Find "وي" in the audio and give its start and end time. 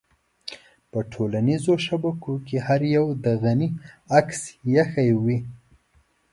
5.23-5.37